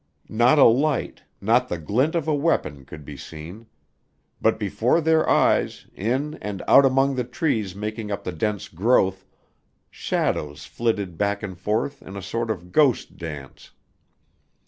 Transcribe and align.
Not 0.29 0.57
a 0.57 0.63
light, 0.63 1.21
not 1.41 1.69
the 1.69 1.77
glint 1.77 2.15
of 2.15 2.27
a 2.27 2.33
weapon 2.33 2.85
could 2.85 3.05
be 3.05 3.15
seen. 3.15 3.67
But 4.41 4.57
before 4.57 4.99
their 4.99 5.29
eyes, 5.29 5.85
in 5.93 6.39
and 6.41 6.63
out 6.67 6.87
among 6.87 7.13
the 7.13 7.23
trees 7.23 7.75
making 7.75 8.09
up 8.09 8.23
the 8.23 8.31
dense 8.31 8.67
growth, 8.67 9.27
shadows 9.91 10.65
flitted 10.65 11.19
back 11.19 11.43
and 11.43 11.55
forth 11.55 12.01
in 12.01 12.17
a 12.17 12.21
sort 12.23 12.49
of 12.49 12.71
ghost 12.71 13.15
dance. 13.17 13.73